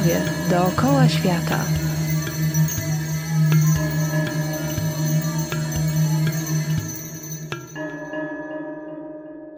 [0.00, 1.64] Zdrowie dookoła świata.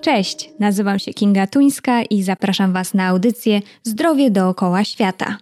[0.00, 5.38] Cześć, nazywam się Kinga Tuńska i zapraszam Was na audycję Zdrowie dookoła świata.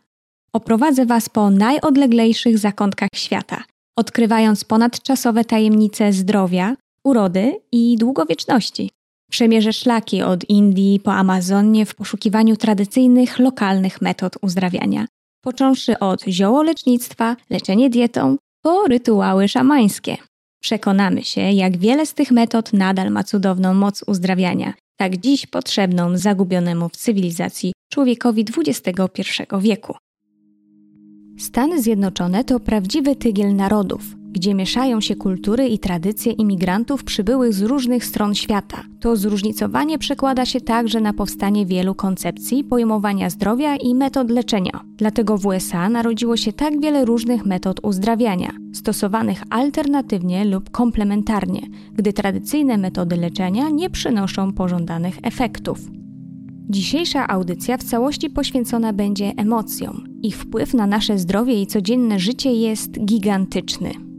[0.53, 3.65] Oprowadzę Was po najodleglejszych zakątkach świata,
[3.97, 8.91] odkrywając ponadczasowe tajemnice zdrowia, urody i długowieczności.
[9.31, 15.07] Przemierzę szlaki od Indii po Amazonię w poszukiwaniu tradycyjnych, lokalnych metod uzdrawiania,
[15.45, 20.17] począwszy od ziołolecznictwa, leczenie dietą, po rytuały szamańskie.
[20.63, 26.17] Przekonamy się, jak wiele z tych metod nadal ma cudowną moc uzdrawiania, tak dziś potrzebną
[26.19, 29.23] zagubionemu w cywilizacji człowiekowi XXI
[29.61, 29.95] wieku.
[31.39, 37.63] Stany Zjednoczone to prawdziwy tygiel narodów, gdzie mieszają się kultury i tradycje imigrantów przybyłych z
[37.63, 38.83] różnych stron świata.
[39.01, 44.81] To zróżnicowanie przekłada się także na powstanie wielu koncepcji pojmowania zdrowia i metod leczenia.
[44.97, 51.61] Dlatego w USA narodziło się tak wiele różnych metod uzdrawiania, stosowanych alternatywnie lub komplementarnie,
[51.95, 55.79] gdy tradycyjne metody leczenia nie przynoszą pożądanych efektów.
[56.71, 60.05] Dzisiejsza audycja w całości poświęcona będzie emocjom.
[60.23, 64.10] Ich wpływ na nasze zdrowie i codzienne życie jest gigantyczny.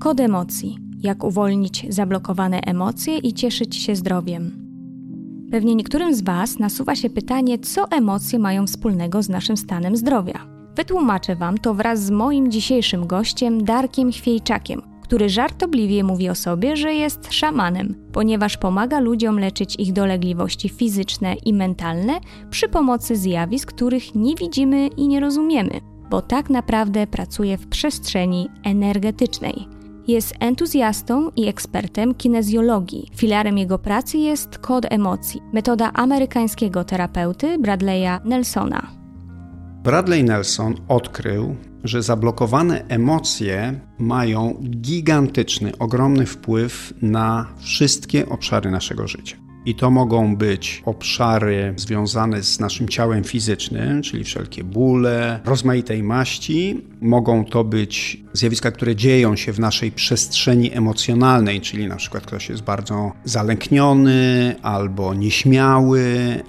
[0.00, 0.78] Kod emocji.
[1.02, 4.50] Jak uwolnić zablokowane emocje i cieszyć się zdrowiem.
[5.50, 10.46] Pewnie niektórym z Was nasuwa się pytanie, co emocje mają wspólnego z naszym stanem zdrowia.
[10.76, 16.76] Wytłumaczę Wam to wraz z moim dzisiejszym gościem, Darkiem Chwiejczakiem, który żartobliwie mówi o sobie,
[16.76, 23.72] że jest szamanem, ponieważ pomaga ludziom leczyć ich dolegliwości fizyczne i mentalne przy pomocy zjawisk,
[23.72, 29.79] których nie widzimy i nie rozumiemy, bo tak naprawdę pracuje w przestrzeni energetycznej.
[30.10, 33.10] Jest entuzjastą i ekspertem kinezjologii.
[33.16, 38.90] Filarem jego pracy jest kod emocji, metoda amerykańskiego terapeuty Bradley'a Nelsona.
[39.84, 49.36] Bradley Nelson odkrył, że zablokowane emocje mają gigantyczny, ogromny wpływ na wszystkie obszary naszego życia.
[49.64, 56.84] I to mogą być obszary związane z naszym ciałem fizycznym, czyli wszelkie bóle, rozmaitej maści.
[57.00, 62.48] Mogą to być zjawiska, które dzieją się w naszej przestrzeni emocjonalnej, czyli na przykład ktoś
[62.48, 66.04] jest bardzo zalękniony, albo nieśmiały,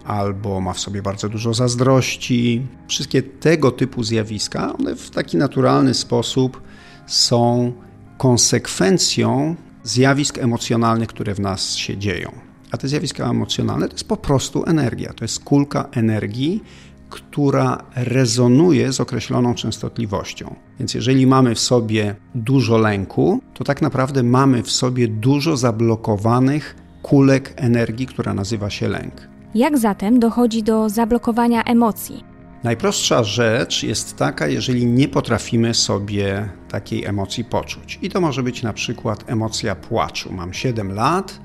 [0.06, 2.68] albo ma w sobie bardzo dużo zazdrości.
[2.88, 6.62] Wszystkie tego typu zjawiska, one w taki naturalny sposób
[7.08, 7.74] są
[8.18, 12.51] konsekwencją zjawisk emocjonalnych, które w nas się dzieją.
[12.72, 15.14] A te zjawiska emocjonalne to jest po prostu energia.
[15.14, 16.64] To jest kulka energii,
[17.10, 20.56] która rezonuje z określoną częstotliwością.
[20.80, 26.76] Więc jeżeli mamy w sobie dużo lęku, to tak naprawdę mamy w sobie dużo zablokowanych
[27.02, 29.14] kulek energii, która nazywa się lęk.
[29.56, 32.24] Jak zatem dochodzi do zablokowania emocji?
[32.64, 38.00] Najprostsza rzecz jest taka, jeżeli nie potrafimy sobie takiej emocji poczuć.
[38.02, 40.34] I to może być na przykład emocja płaczu.
[40.34, 41.40] Mam 7 lat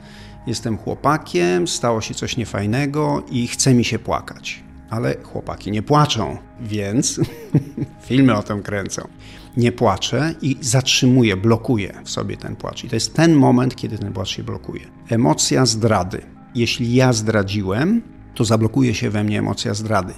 [0.46, 4.62] jestem chłopakiem, stało się coś niefajnego i chce mi się płakać.
[4.90, 7.20] Ale chłopaki nie płaczą, więc
[8.08, 9.08] filmy o tym kręcą.
[9.56, 12.84] Nie płaczę i zatrzymuję, blokuję w sobie ten płacz.
[12.84, 14.86] I to jest ten moment, kiedy ten płacz się blokuje.
[15.08, 16.22] Emocja zdrady.
[16.54, 18.02] Jeśli ja zdradziłem,
[18.34, 20.12] to zablokuje się we mnie emocja zdrady.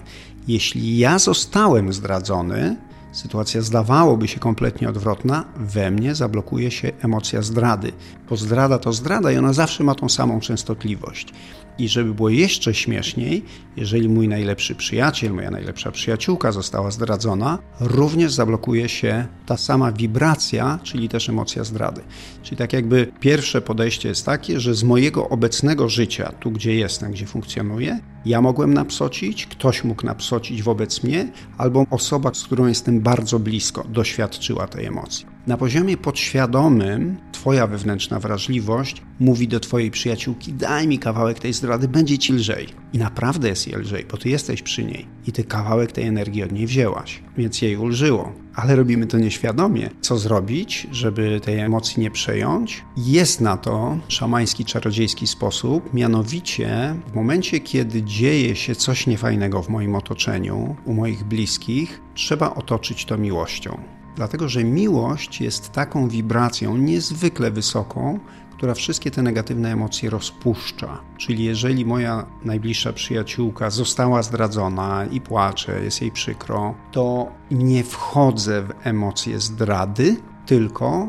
[0.49, 2.77] Jeśli ja zostałem zdradzony,
[3.13, 7.93] sytuacja zdawałoby się kompletnie odwrotna, we mnie zablokuje się emocja zdrady,
[8.31, 11.33] bo zdrada to zdrada i ona zawsze ma tą samą częstotliwość.
[11.79, 13.45] I żeby było jeszcze śmieszniej,
[13.77, 20.79] jeżeli mój najlepszy przyjaciel, moja najlepsza przyjaciółka została zdradzona, również zablokuje się ta sama wibracja,
[20.83, 22.01] czyli też emocja zdrady.
[22.43, 27.13] Czyli tak jakby pierwsze podejście jest takie, że z mojego obecnego życia, tu gdzie jestem,
[27.13, 33.01] gdzie funkcjonuję, ja mogłem napsocić, ktoś mógł napsocić wobec mnie, albo osoba, z którą jestem
[33.01, 35.38] bardzo blisko, doświadczyła tej emocji.
[35.49, 41.89] Na poziomie podświadomym Twoja wewnętrzna wrażliwość mówi do Twojej przyjaciółki: daj mi kawałek tej zdrady,
[41.89, 42.67] będzie Ci lżej.
[42.93, 46.43] I naprawdę jest jej lżej, bo Ty jesteś przy niej i Ty kawałek tej energii
[46.43, 48.33] od niej wzięłaś, więc jej ulżyło.
[48.55, 49.91] Ale robimy to nieświadomie.
[50.01, 52.85] Co zrobić, żeby tej emocji nie przejąć?
[52.97, 59.69] Jest na to szamański, czarodziejski sposób, mianowicie w momencie, kiedy dzieje się coś niefajnego w
[59.69, 63.98] moim otoczeniu, u moich bliskich, trzeba otoczyć to miłością.
[64.19, 68.19] Dlatego, że miłość jest taką wibracją niezwykle wysoką,
[68.57, 71.01] która wszystkie te negatywne emocje rozpuszcza.
[71.17, 78.63] Czyli jeżeli moja najbliższa przyjaciółka została zdradzona i płacze, jest jej przykro, to nie wchodzę
[78.63, 80.17] w emocje zdrady,
[80.47, 81.09] tylko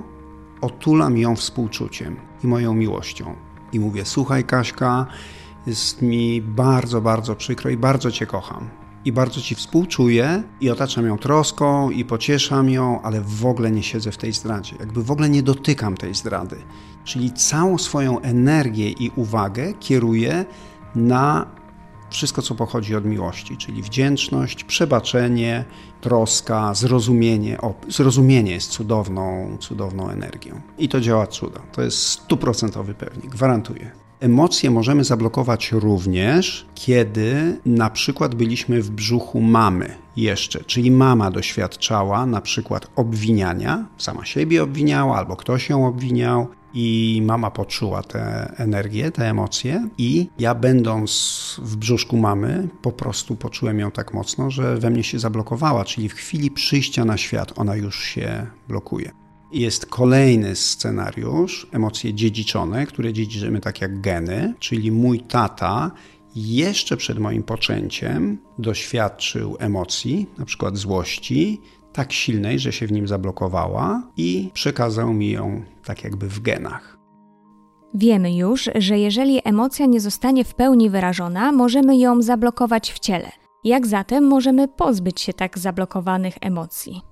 [0.61, 3.35] otulam ją współczuciem i moją miłością.
[3.73, 5.07] I mówię: Słuchaj, Kaśka,
[5.67, 11.05] jest mi bardzo, bardzo przykro i bardzo Cię kocham i bardzo ci współczuję i otaczam
[11.05, 14.75] ją troską i pocieszam ją, ale w ogóle nie siedzę w tej zdradzie.
[14.79, 16.55] Jakby w ogóle nie dotykam tej zdrady.
[17.03, 20.45] Czyli całą swoją energię i uwagę kieruję
[20.95, 21.45] na
[22.09, 25.65] wszystko, co pochodzi od miłości, czyli wdzięczność, przebaczenie,
[26.01, 27.61] troska, zrozumienie.
[27.61, 30.61] O, zrozumienie jest cudowną, cudowną energią.
[30.77, 31.59] I to działa cuda.
[31.71, 34.08] To jest stuprocentowy pewnik, gwarantuję.
[34.19, 42.25] Emocje możemy zablokować również, kiedy na przykład byliśmy w brzuchu mamy jeszcze, czyli mama doświadczała
[42.25, 49.11] na przykład obwiniania, sama siebie obwiniała albo ktoś ją obwiniał, i mama poczuła tę energię,
[49.11, 54.77] te emocje i ja będąc w brzuszku mamy po prostu poczułem ją tak mocno, że
[54.77, 59.11] we mnie się zablokowała, czyli w chwili przyjścia na świat ona już się blokuje.
[59.51, 65.91] Jest kolejny scenariusz, emocje dziedziczone, które dziedziczymy tak jak geny, czyli mój tata
[66.35, 71.61] jeszcze przed moim poczęciem doświadczył emocji, na przykład złości,
[71.93, 76.97] tak silnej, że się w nim zablokowała i przekazał mi ją tak jakby w genach.
[77.93, 83.31] Wiemy już, że jeżeli emocja nie zostanie w pełni wyrażona, możemy ją zablokować w ciele.
[83.63, 87.08] Jak zatem możemy pozbyć się tak zablokowanych emocji?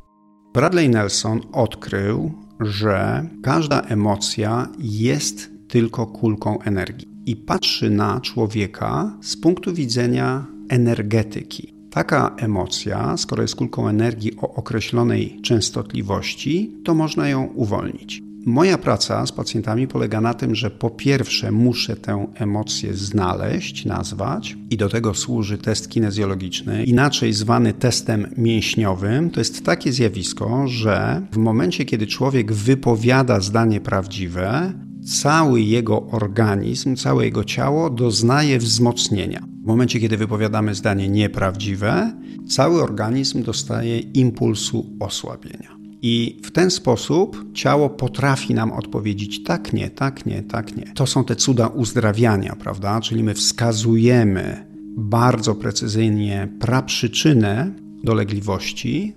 [0.57, 9.37] Bradley Nelson odkrył, że każda emocja jest tylko kulką energii i patrzy na człowieka z
[9.37, 11.73] punktu widzenia energetyki.
[11.91, 18.26] Taka emocja, skoro jest kulką energii o określonej częstotliwości, to można ją uwolnić.
[18.47, 24.57] Moja praca z pacjentami polega na tym, że po pierwsze muszę tę emocję znaleźć, nazwać
[24.69, 29.29] i do tego służy test kinezjologiczny, inaczej zwany testem mięśniowym.
[29.29, 34.73] To jest takie zjawisko, że w momencie, kiedy człowiek wypowiada zdanie prawdziwe,
[35.21, 39.43] cały jego organizm, całe jego ciało doznaje wzmocnienia.
[39.63, 42.13] W momencie, kiedy wypowiadamy zdanie nieprawdziwe,
[42.49, 45.76] cały organizm dostaje impulsu osłabienia.
[46.01, 50.91] I w ten sposób ciało potrafi nam odpowiedzieć tak, nie, tak, nie, tak, nie.
[50.95, 53.01] To są te cuda uzdrawiania, prawda?
[53.01, 54.67] Czyli my wskazujemy
[54.97, 57.71] bardzo precyzyjnie praprzyczynę
[58.03, 59.13] dolegliwości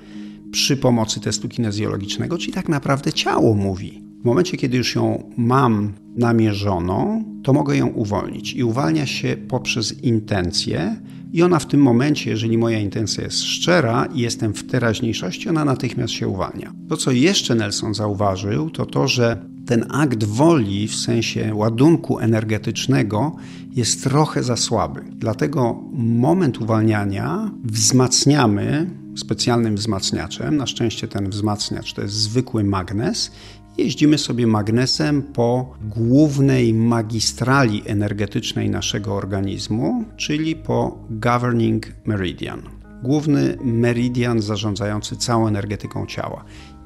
[0.53, 4.03] przy pomocy testu kinezjologicznego, czyli tak naprawdę ciało mówi.
[4.21, 8.55] W momencie, kiedy już ją mam namierzoną, to mogę ją uwolnić.
[8.55, 10.97] I uwalnia się poprzez intencję,
[11.33, 15.65] i ona w tym momencie, jeżeli moja intencja jest szczera i jestem w teraźniejszości, ona
[15.65, 16.73] natychmiast się uwalnia.
[16.89, 23.37] To, co jeszcze Nelson zauważył, to to, że ten akt woli w sensie ładunku energetycznego
[23.73, 25.01] jest trochę za słaby.
[25.13, 30.57] Dlatego moment uwalniania wzmacniamy specjalnym wzmacniaczem.
[30.57, 33.31] Na szczęście ten wzmacniacz to jest zwykły magnes
[33.79, 42.63] jeździmy sobie magnesem po głównej magistrali energetycznej naszego organizmu, czyli po governing meridian.
[43.03, 46.45] Główny meridian zarządzający całą energetyką ciała.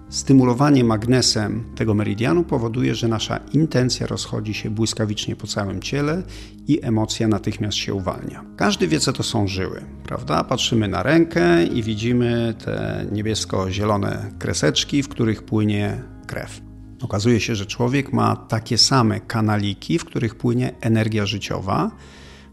[0.08, 6.22] Stymulowanie magnesem tego meridianu powoduje, że nasza intencja rozchodzi się błyskawicznie po całym ciele
[6.68, 8.44] i emocja natychmiast się uwalnia.
[8.56, 10.44] Każdy wie, co to są żyły, prawda?
[10.44, 16.73] Patrzymy na rękę i widzimy te niebiesko-zielone kreseczki, w których płynie krew.
[17.02, 21.90] Okazuje się, że człowiek ma takie same kanaliki, w których płynie energia życiowa.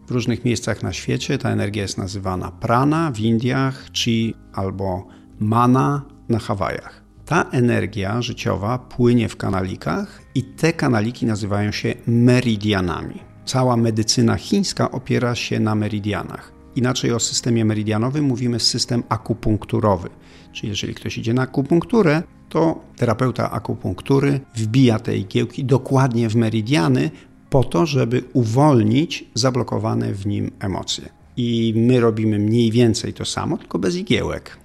[0.06, 5.06] W różnych miejscach na świecie ta energia jest nazywana prana w Indiach, chi albo
[5.40, 7.02] mana na Hawajach.
[7.26, 13.20] Ta energia życiowa płynie w kanalikach i te kanaliki nazywają się meridianami.
[13.44, 16.61] Cała medycyna chińska opiera się na meridianach.
[16.76, 20.08] Inaczej o systemie meridianowym mówimy system akupunkturowy.
[20.52, 27.10] Czyli jeżeli ktoś idzie na akupunkturę, to terapeuta akupunktury wbija te igiełki dokładnie w meridiany
[27.50, 31.08] po to, żeby uwolnić zablokowane w nim emocje.
[31.36, 34.61] I my robimy mniej więcej to samo, tylko bez igiełek.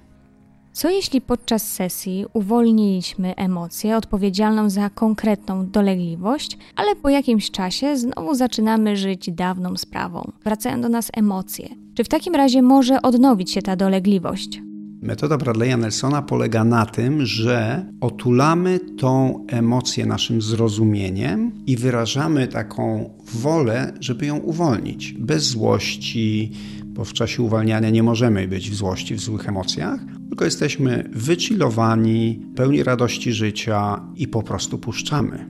[0.78, 8.36] Co jeśli podczas sesji uwolniliśmy emocję odpowiedzialną za konkretną dolegliwość, ale po jakimś czasie znowu
[8.36, 10.32] zaczynamy żyć dawną sprawą?
[10.44, 11.70] Wracają do nas emocje.
[11.96, 14.62] Czy w takim razie może odnowić się ta dolegliwość?
[15.02, 23.10] Metoda Bradley'a Nelsona polega na tym, że otulamy tą emocję naszym zrozumieniem i wyrażamy taką
[23.34, 25.14] wolę, żeby ją uwolnić.
[25.14, 26.52] Bez złości,
[26.86, 32.42] bo w czasie uwalniania nie możemy być w złości, w złych emocjach, tylko jesteśmy wychillowani,
[32.56, 35.50] pełni radości życia i po prostu puszczamy.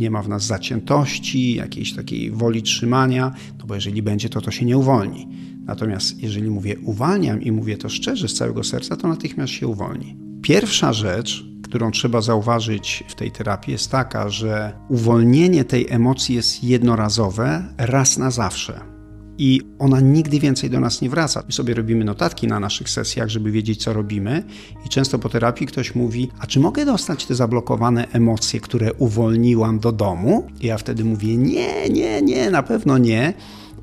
[0.00, 4.50] Nie ma w nas zaciętości, jakiejś takiej woli trzymania, no bo jeżeli będzie, to to
[4.50, 5.28] się nie uwolni.
[5.64, 10.16] Natomiast jeżeli mówię uwalniam i mówię to szczerze, z całego serca, to natychmiast się uwolni.
[10.42, 16.64] Pierwsza rzecz, którą trzeba zauważyć w tej terapii, jest taka, że uwolnienie tej emocji jest
[16.64, 18.93] jednorazowe, raz na zawsze.
[19.38, 21.42] I ona nigdy więcej do nas nie wraca.
[21.46, 24.42] My sobie robimy notatki na naszych sesjach, żeby wiedzieć, co robimy,
[24.86, 29.78] i często po terapii ktoś mówi: A czy mogę dostać te zablokowane emocje, które uwolniłam
[29.78, 30.46] do domu?
[30.60, 33.34] I ja wtedy mówię: Nie, nie, nie, na pewno nie,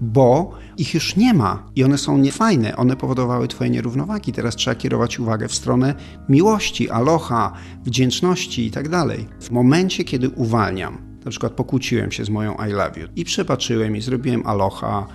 [0.01, 4.31] bo ich już nie ma i one są niefajne, one powodowały Twoje nierównowagi.
[4.31, 5.95] Teraz trzeba kierować uwagę w stronę
[6.29, 7.53] miłości, aloha,
[7.85, 9.27] wdzięczności i tak dalej.
[9.39, 13.95] W momencie, kiedy uwalniam, na przykład pokłóciłem się z moją I love you i przebaczyłem
[13.95, 15.07] i zrobiłem aloha,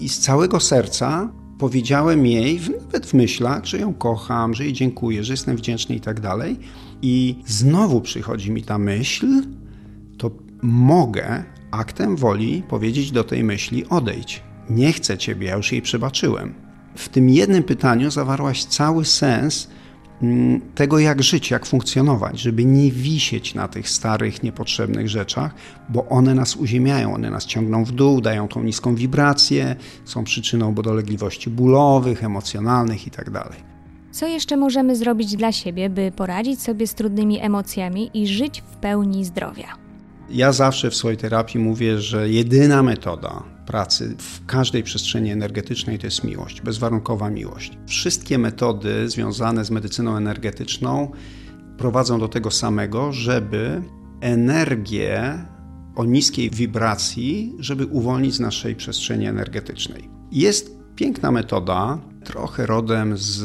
[0.00, 5.24] i z całego serca powiedziałem jej, nawet w myślach, że ją kocham, że jej dziękuję,
[5.24, 6.58] że jestem wdzięczny i tak dalej.
[7.02, 9.26] I znowu przychodzi mi ta myśl,
[10.18, 10.30] to
[10.62, 14.42] mogę aktem woli powiedzieć do tej myśli: odejdź.
[14.70, 16.54] Nie chcę ciebie, ja już jej przebaczyłem.
[16.94, 19.68] W tym jednym pytaniu zawarłaś cały sens
[20.74, 25.54] tego, jak żyć, jak funkcjonować, żeby nie wisieć na tych starych, niepotrzebnych rzeczach,
[25.88, 30.74] bo one nas uziemiają, one nas ciągną w dół, dają tą niską wibrację, są przyczyną
[30.74, 33.30] dolegliwości bólowych, emocjonalnych itd.
[33.32, 33.52] Tak
[34.10, 38.76] Co jeszcze możemy zrobić dla siebie, by poradzić sobie z trudnymi emocjami i żyć w
[38.76, 39.68] pełni zdrowia?
[40.30, 46.06] Ja zawsze w swojej terapii mówię, że jedyna metoda, pracy w każdej przestrzeni energetycznej to
[46.06, 47.78] jest miłość, bezwarunkowa miłość.
[47.86, 51.10] Wszystkie metody związane z medycyną energetyczną
[51.78, 53.82] prowadzą do tego samego, żeby
[54.20, 55.44] energię
[55.96, 60.08] o niskiej wibracji, żeby uwolnić z naszej przestrzeni energetycznej.
[60.32, 63.42] Jest piękna metoda, trochę rodem z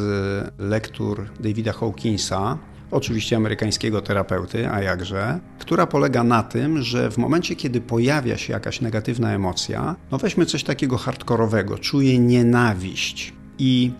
[0.57, 2.57] lektur Davida Hawkinsa,
[2.91, 8.53] oczywiście amerykańskiego terapeuty, a jakże, która polega na tym, że w momencie, kiedy pojawia się
[8.53, 13.91] jakaś negatywna emocja, no weźmy coś takiego hardkorowego, czuję nienawiść i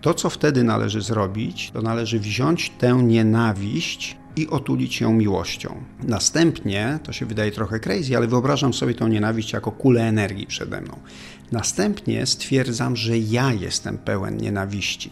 [0.00, 5.82] to, co wtedy należy zrobić, to należy wziąć tę nienawiść i otulić ją miłością.
[6.02, 10.80] Następnie, to się wydaje trochę crazy, ale wyobrażam sobie tą nienawiść jako kulę energii przede
[10.80, 10.98] mną.
[11.52, 15.10] Następnie stwierdzam, że ja jestem pełen nienawiści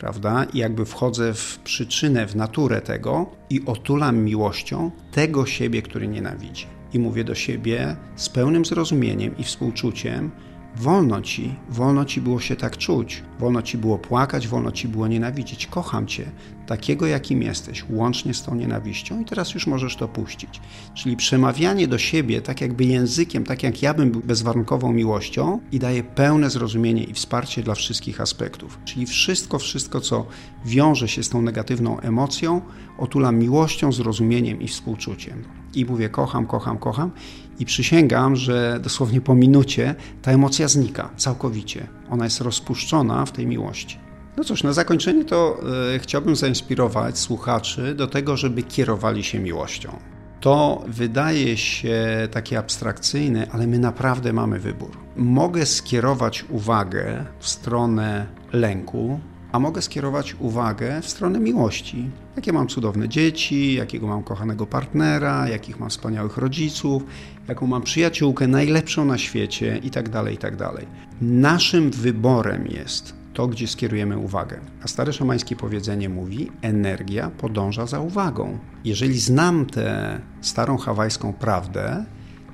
[0.00, 0.46] prawda?
[0.54, 6.66] I jakby wchodzę w przyczynę, w naturę tego i otulam miłością tego siebie, który nienawidzi.
[6.92, 10.30] I mówię do siebie z pełnym zrozumieniem i współczuciem,
[10.80, 15.08] Wolno ci, wolno ci było się tak czuć, wolno ci było płakać, wolno ci było
[15.08, 15.66] nienawidzieć.
[15.66, 16.24] Kocham cię,
[16.66, 20.60] takiego jakim jesteś, łącznie z tą nienawiścią, i teraz już możesz to puścić.
[20.94, 25.78] Czyli przemawianie do siebie, tak jakby językiem, tak jak ja bym był bezwarunkową miłością, i
[25.78, 28.78] daje pełne zrozumienie i wsparcie dla wszystkich aspektów.
[28.84, 30.26] Czyli wszystko, wszystko, co
[30.64, 32.60] wiąże się z tą negatywną emocją,
[32.98, 35.44] otulam miłością, zrozumieniem i współczuciem.
[35.74, 37.10] I mówię: kocham, kocham, kocham
[37.58, 41.86] i przysięgam, że dosłownie po minucie ta emocja znika całkowicie.
[42.10, 43.98] Ona jest rozpuszczona w tej miłości.
[44.36, 45.60] No cóż, na zakończenie to
[45.92, 49.98] yy, chciałbym zainspirować słuchaczy do tego, żeby kierowali się miłością.
[50.40, 54.90] To wydaje się takie abstrakcyjne, ale my naprawdę mamy wybór.
[55.16, 59.20] Mogę skierować uwagę w stronę lęku,
[59.56, 62.10] a mogę skierować uwagę w stronę miłości.
[62.36, 67.02] Jakie mam cudowne dzieci, jakiego mam kochanego partnera, jakich mam wspaniałych rodziców,
[67.48, 70.56] jaką mam przyjaciółkę, najlepszą na świecie itd., tak itd.
[70.58, 70.86] Tak
[71.20, 74.60] Naszym wyborem jest to, gdzie skierujemy uwagę.
[74.82, 78.58] A stare szamańskie powiedzenie mówi: energia podąża za uwagą.
[78.84, 82.04] Jeżeli znam tę starą hawajską prawdę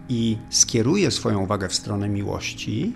[0.09, 2.93] i skieruję swoją uwagę w stronę miłości,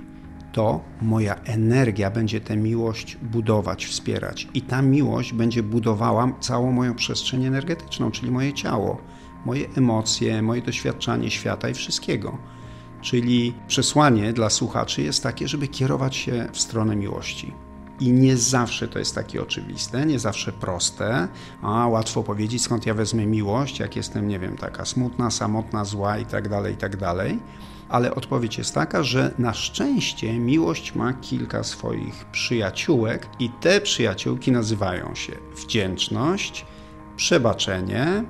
[0.56, 4.48] to moja energia będzie tę miłość budować, wspierać.
[4.54, 9.00] I ta miłość będzie budowała całą moją przestrzeń energetyczną, czyli moje ciało,
[9.44, 12.38] moje emocje, moje doświadczanie świata i wszystkiego.
[13.02, 17.52] Czyli przesłanie dla słuchaczy jest takie, żeby kierować się w stronę miłości.
[18.00, 21.28] I nie zawsze to jest takie oczywiste, nie zawsze proste.
[21.62, 26.18] A łatwo powiedzieć, skąd ja wezmę miłość, jak jestem, nie wiem, taka smutna, samotna, zła
[26.18, 27.40] i tak dalej, i tak dalej
[27.88, 34.52] ale odpowiedź jest taka, że na szczęście miłość ma kilka swoich przyjaciółek i te przyjaciółki
[34.52, 36.66] nazywają się wdzięczność,
[37.16, 38.24] przebaczenie,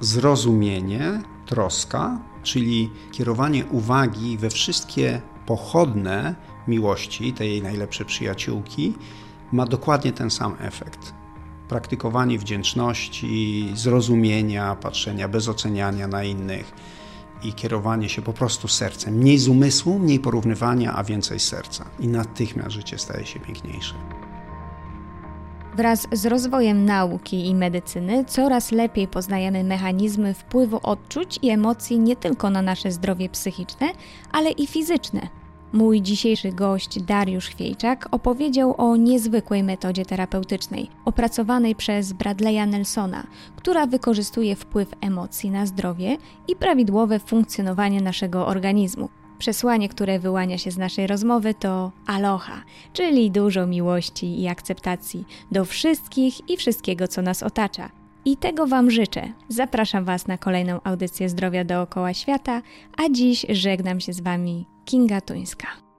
[0.00, 6.34] zrozumienie, troska, czyli kierowanie uwagi we wszystkie pochodne
[6.70, 8.94] miłości, tej jej najlepsze przyjaciółki,
[9.52, 11.14] ma dokładnie ten sam efekt.
[11.68, 16.72] Praktykowanie wdzięczności, zrozumienia, patrzenia bez oceniania na innych
[17.42, 19.14] i kierowanie się po prostu sercem.
[19.14, 21.84] Mniej z umysłu, mniej porównywania, a więcej serca.
[22.00, 23.94] I natychmiast życie staje się piękniejsze.
[25.76, 32.16] Wraz z rozwojem nauki i medycyny coraz lepiej poznajemy mechanizmy wpływu odczuć i emocji nie
[32.16, 33.86] tylko na nasze zdrowie psychiczne,
[34.32, 35.39] ale i fizyczne.
[35.72, 43.86] Mój dzisiejszy gość Dariusz Chwiejczak opowiedział o niezwykłej metodzie terapeutycznej, opracowanej przez Bradley'a Nelsona, która
[43.86, 46.16] wykorzystuje wpływ emocji na zdrowie
[46.48, 49.08] i prawidłowe funkcjonowanie naszego organizmu.
[49.38, 52.62] Przesłanie, które wyłania się z naszej rozmowy to aloha,
[52.92, 57.99] czyli dużo miłości i akceptacji do wszystkich i wszystkiego, co nas otacza.
[58.24, 59.32] I tego Wam życzę.
[59.48, 62.62] Zapraszam Was na kolejną audycję zdrowia dookoła świata,
[62.96, 65.89] a dziś żegnam się z Wami Kinga Tuńska.